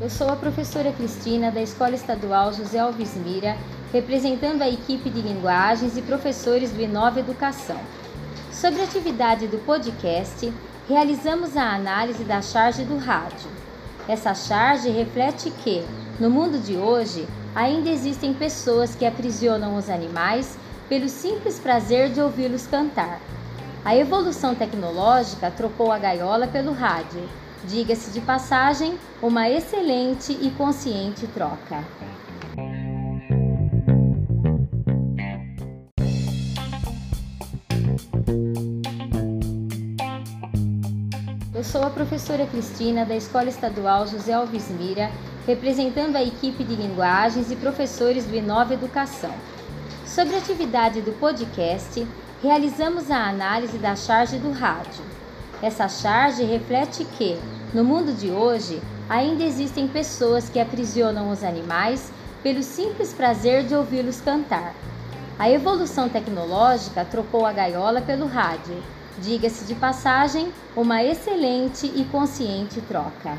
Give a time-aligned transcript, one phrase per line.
[0.00, 3.56] Eu sou a professora Cristina da Escola Estadual José Alves Mira,
[3.92, 7.78] representando a equipe de linguagens e professores do Inova Educação.
[8.52, 10.52] Sobre a atividade do podcast,
[10.88, 13.50] realizamos a análise da charge do rádio.
[14.08, 15.84] Essa charge reflete que,
[16.18, 20.58] no mundo de hoje, ainda existem pessoas que aprisionam os animais
[20.88, 23.20] pelo simples prazer de ouvi-los cantar.
[23.84, 27.28] A evolução tecnológica trocou a gaiola pelo rádio
[27.64, 31.84] Diga-se de passagem, uma excelente e consciente troca.
[41.54, 45.10] Eu sou a professora Cristina da Escola Estadual José Alves Mira,
[45.46, 49.34] representando a equipe de linguagens e professores do Inova Educação.
[50.10, 52.04] Sobre a atividade do podcast,
[52.42, 55.04] realizamos a análise da charge do rádio.
[55.62, 57.38] Essa charge reflete que,
[57.72, 63.72] no mundo de hoje, ainda existem pessoas que aprisionam os animais pelo simples prazer de
[63.72, 64.74] ouvi-los cantar.
[65.38, 68.82] A evolução tecnológica trocou a gaiola pelo rádio.
[69.20, 73.38] Diga-se de passagem, uma excelente e consciente troca.